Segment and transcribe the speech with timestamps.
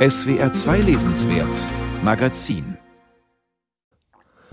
[0.00, 1.54] SWR 2 Lesenswert
[2.02, 2.78] Magazin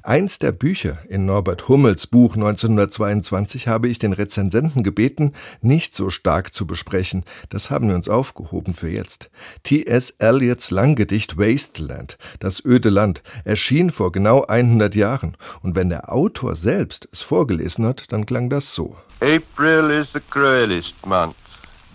[0.03, 5.31] Eins der Bücher in Norbert Hummels Buch 1922 habe ich den Rezensenten gebeten,
[5.61, 7.23] nicht so stark zu besprechen.
[7.47, 9.29] Das haben wir uns aufgehoben für jetzt.
[9.63, 10.11] T.S.
[10.19, 15.37] Eliots Langgedicht Wasteland, das öde Land, erschien vor genau 100 Jahren.
[15.61, 18.97] Und wenn der Autor selbst es vorgelesen hat, dann klang das so.
[19.21, 21.35] April is the cruelest month,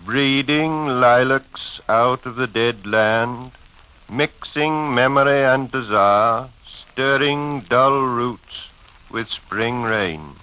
[0.05, 3.51] breeding lilacs out of the dead land,
[4.09, 6.49] mixing memory and desire
[6.93, 8.69] stirring dull roots
[9.11, 10.35] with spring rain.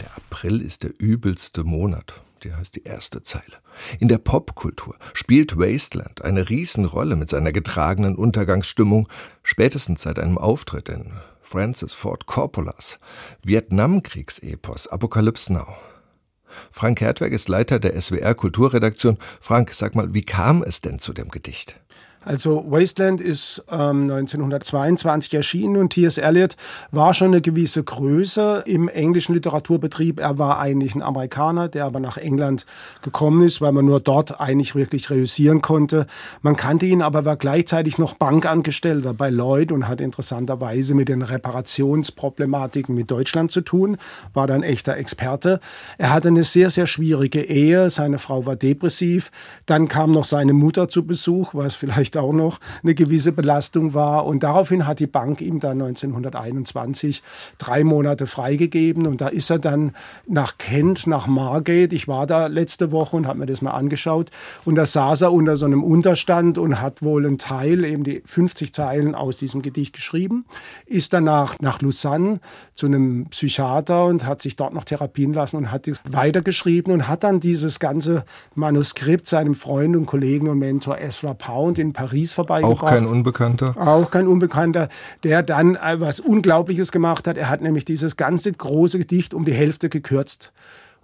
[0.00, 2.20] Der April ist der übelste Monat.
[2.42, 3.58] Die heißt die erste Zeile.
[3.98, 9.08] In der Popkultur spielt Wasteland eine Riesenrolle mit seiner getragenen Untergangsstimmung,
[9.42, 12.98] spätestens seit einem Auftritt in Francis Ford Coppolas
[13.42, 15.76] Vietnamkriegsepos Apocalypse Now.
[16.70, 19.18] Frank Hertweg ist Leiter der SWR Kulturredaktion.
[19.40, 21.76] Frank, sag mal, wie kam es denn zu dem Gedicht?
[22.22, 26.18] Also Wasteland ist ähm, 1922 erschienen und T.S.
[26.18, 26.56] Eliot
[26.90, 30.20] war schon eine gewisse Größe im englischen Literaturbetrieb.
[30.20, 32.66] Er war eigentlich ein Amerikaner, der aber nach England
[33.00, 36.06] gekommen ist, weil man nur dort eigentlich wirklich reüssieren konnte.
[36.42, 41.22] Man kannte ihn aber, war gleichzeitig noch Bankangestellter bei Lloyd und hat interessanterweise mit den
[41.22, 43.96] Reparationsproblematiken mit Deutschland zu tun,
[44.34, 45.58] war dann echter Experte.
[45.96, 47.88] Er hatte eine sehr, sehr schwierige Ehe.
[47.88, 49.30] Seine Frau war depressiv.
[49.64, 53.94] Dann kam noch seine Mutter zu Besuch, was vielleicht vielleicht auch noch eine gewisse Belastung
[53.94, 54.26] war.
[54.26, 57.22] Und daraufhin hat die Bank ihm dann 1921
[57.58, 59.06] drei Monate freigegeben.
[59.06, 59.92] Und da ist er dann
[60.26, 61.94] nach Kent, nach Margate.
[61.94, 64.30] Ich war da letzte Woche und habe mir das mal angeschaut.
[64.64, 68.22] Und da saß er unter so einem Unterstand und hat wohl einen Teil, eben die
[68.24, 70.44] 50 Zeilen aus diesem Gedicht geschrieben.
[70.86, 72.40] Ist danach nach Lausanne
[72.74, 77.24] zu einem Psychiater und hat sich dort noch therapien lassen und hat weitergeschrieben und hat
[77.24, 82.82] dann dieses ganze Manuskript seinem Freund und Kollegen und Mentor Ezra Pound in Paris vorbeigebracht.
[82.82, 83.76] Auch kein Unbekannter?
[83.76, 84.88] Auch kein Unbekannter,
[85.22, 87.36] der dann was Unglaubliches gemacht hat.
[87.36, 90.52] Er hat nämlich dieses ganze große Gedicht um die Hälfte gekürzt.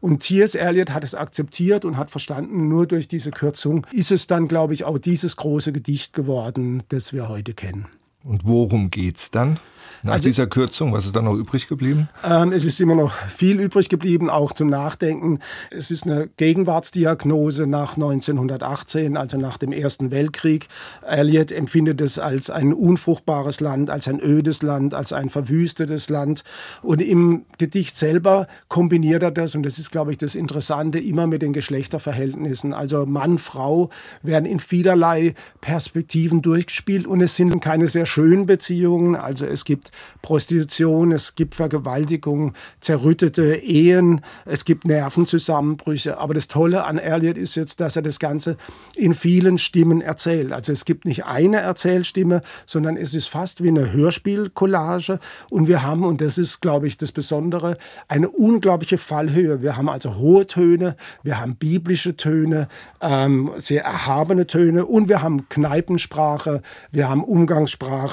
[0.01, 0.55] Und T.S.
[0.55, 4.73] Eliot hat es akzeptiert und hat verstanden, nur durch diese Kürzung ist es dann, glaube
[4.73, 7.87] ich, auch dieses große Gedicht geworden, das wir heute kennen.
[8.27, 9.59] Und worum geht's dann?
[10.07, 12.09] Nach also, dieser Kürzung, was ist da noch übrig geblieben?
[12.25, 15.41] Ähm, es ist immer noch viel übrig geblieben, auch zum Nachdenken.
[15.71, 20.69] Es ist eine Gegenwartsdiagnose nach 1918, also nach dem Ersten Weltkrieg.
[21.05, 26.45] Eliot empfindet es als ein unfruchtbares Land, als ein ödes Land, als ein verwüstetes Land.
[26.83, 31.27] Und im Gedicht selber kombiniert er das, und das ist, glaube ich, das Interessante, immer
[31.27, 32.73] mit den Geschlechterverhältnissen.
[32.73, 33.91] Also Mann, Frau
[34.23, 39.15] werden in vielerlei Perspektiven durchgespielt und es sind keine sehr schönen Beziehungen.
[39.15, 39.91] Also es gibt
[40.23, 46.17] Prostitution, es gibt Vergewaltigung, zerrüttete Ehen, es gibt Nervenzusammenbrüche.
[46.17, 48.57] Aber das Tolle an Elliot ist jetzt, dass er das Ganze
[48.95, 50.51] in vielen Stimmen erzählt.
[50.55, 55.21] Also es gibt nicht eine Erzählstimme, sondern es ist fast wie eine Hörspielcollage.
[55.51, 57.77] Und wir haben, und das ist, glaube ich, das Besondere,
[58.09, 59.61] eine unglaubliche Fallhöhe.
[59.61, 62.69] Wir haben also hohe Töne, wir haben biblische Töne,
[63.03, 68.06] ähm, sehr erhabene Töne und wir haben Kneipensprache, wir haben Umgangssprache.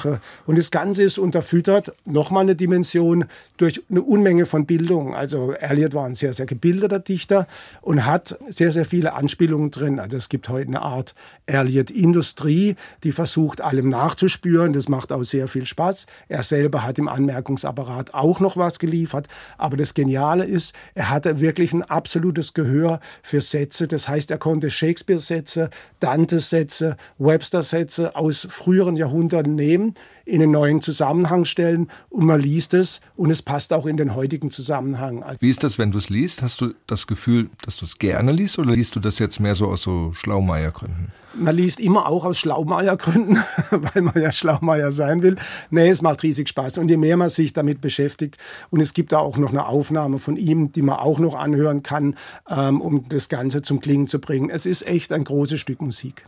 [0.46, 5.14] Und das Ganze ist unterfüttert, nochmal eine Dimension durch eine Unmenge von Bildung.
[5.14, 7.46] Also Eliot war ein sehr, sehr gebildeter Dichter
[7.80, 10.00] und hat sehr, sehr viele Anspielungen drin.
[10.00, 11.14] Also es gibt heute eine Art
[11.46, 14.72] Eliot-Industrie, die versucht, allem nachzuspüren.
[14.72, 16.06] Das macht auch sehr viel Spaß.
[16.28, 19.28] Er selber hat im Anmerkungsapparat auch noch was geliefert.
[19.58, 23.86] Aber das Geniale ist, er hatte wirklich ein absolutes Gehör für Sätze.
[23.86, 29.83] Das heißt, er konnte Shakespeare-Sätze, Dante-Sätze, Webster-Sätze aus früheren Jahrhunderten nehmen
[30.24, 34.14] in einen neuen Zusammenhang stellen und man liest es und es passt auch in den
[34.14, 35.24] heutigen Zusammenhang.
[35.40, 36.42] Wie ist das, wenn du es liest?
[36.42, 39.54] Hast du das Gefühl, dass du es gerne liest oder liest du das jetzt mehr
[39.54, 41.12] so aus so Schlaumeiergründen?
[41.36, 43.36] Man liest immer auch aus Schlaumeiergründen,
[43.70, 45.36] weil man ja Schlaumeier sein will.
[45.70, 46.78] Nee, es macht riesig Spaß.
[46.78, 48.38] Und je mehr man sich damit beschäftigt,
[48.70, 51.82] und es gibt da auch noch eine Aufnahme von ihm, die man auch noch anhören
[51.82, 52.16] kann,
[52.48, 54.48] ähm, um das Ganze zum Klingen zu bringen.
[54.48, 56.24] Es ist echt ein großes Stück Musik.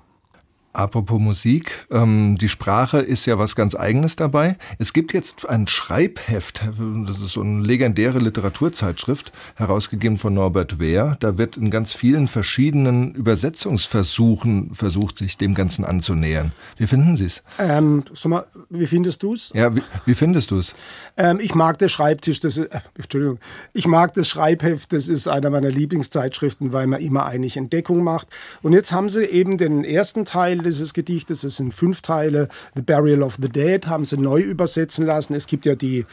[0.76, 4.59] Apropos Musik, ähm, die Sprache ist ja was ganz Eigenes dabei.
[4.78, 6.60] Es gibt jetzt ein Schreibheft,
[7.06, 11.16] das ist so eine legendäre Literaturzeitschrift, herausgegeben von Norbert Wehr.
[11.21, 16.53] Da wird in ganz vielen verschiedenen Übersetzungsversuchen versucht, sich dem Ganzen anzunähern.
[16.77, 17.42] Wie finden Sie es?
[17.59, 19.53] Ähm, sag mal, wie findest du es?
[19.54, 20.74] Ja, wie, wie findest du es?
[21.16, 23.39] Ähm, ich mag das Schreibtisch, das ist, äh, Entschuldigung,
[23.72, 28.28] ich mag das Schreibheft, das ist einer meiner Lieblingszeitschriften, weil man immer eigentlich Entdeckung macht.
[28.60, 31.45] Und jetzt haben sie eben den ersten Teil dieses Gedichtes.
[31.45, 32.48] Es sind fünf Teile.
[32.74, 35.34] The Burial of the Dead haben sie neu übersetzen lassen.
[35.34, 36.04] Es gibt ja die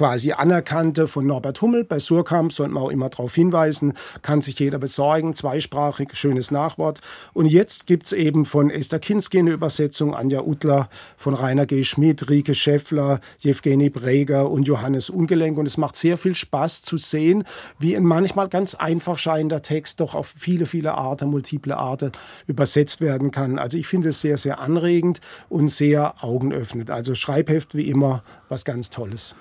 [0.00, 1.84] quasi anerkannte von Norbert Hummel.
[1.84, 3.92] Bei Surkamp sollte man auch immer darauf hinweisen,
[4.22, 7.02] kann sich jeder besorgen, zweisprachig, schönes Nachwort.
[7.34, 10.88] Und jetzt gibt es eben von Esther Kinski eine Übersetzung, Anja Utler,
[11.18, 11.84] von Rainer G.
[11.84, 15.58] Schmidt, Rike Schäffler, Jewgeni Breger und Johannes Ungelenk.
[15.58, 17.44] Und es macht sehr viel Spaß zu sehen,
[17.78, 22.12] wie ein manchmal ganz einfach scheinender Text doch auf viele, viele Arten, multiple Arten
[22.46, 23.58] übersetzt werden kann.
[23.58, 25.20] Also ich finde es sehr, sehr anregend
[25.50, 26.90] und sehr augenöffnend.
[26.90, 29.34] Also Schreibheft wie immer was ganz Tolles.